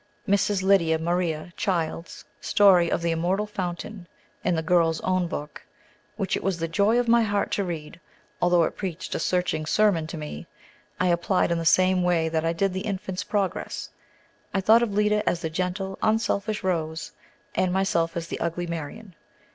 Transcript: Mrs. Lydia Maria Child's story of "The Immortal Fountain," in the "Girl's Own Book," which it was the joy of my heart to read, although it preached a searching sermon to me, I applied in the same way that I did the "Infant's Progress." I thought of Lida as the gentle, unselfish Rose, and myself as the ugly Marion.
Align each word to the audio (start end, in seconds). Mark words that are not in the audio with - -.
Mrs. 0.27 0.63
Lydia 0.63 0.97
Maria 0.97 1.53
Child's 1.55 2.25
story 2.39 2.89
of 2.91 3.03
"The 3.03 3.11
Immortal 3.11 3.45
Fountain," 3.45 4.07
in 4.43 4.55
the 4.55 4.63
"Girl's 4.63 4.99
Own 5.01 5.27
Book," 5.27 5.61
which 6.17 6.35
it 6.35 6.43
was 6.43 6.57
the 6.57 6.67
joy 6.67 6.99
of 6.99 7.07
my 7.07 7.21
heart 7.21 7.51
to 7.51 7.63
read, 7.63 7.99
although 8.41 8.63
it 8.63 8.75
preached 8.75 9.13
a 9.13 9.19
searching 9.19 9.67
sermon 9.67 10.07
to 10.07 10.17
me, 10.17 10.47
I 10.99 11.09
applied 11.09 11.51
in 11.51 11.59
the 11.59 11.65
same 11.65 12.01
way 12.01 12.29
that 12.29 12.43
I 12.43 12.51
did 12.51 12.73
the 12.73 12.79
"Infant's 12.81 13.23
Progress." 13.23 13.91
I 14.55 14.59
thought 14.59 14.81
of 14.81 14.91
Lida 14.91 15.21
as 15.29 15.41
the 15.41 15.51
gentle, 15.51 15.99
unselfish 16.01 16.63
Rose, 16.63 17.11
and 17.53 17.71
myself 17.71 18.17
as 18.17 18.27
the 18.27 18.39
ugly 18.39 18.65
Marion. 18.65 19.13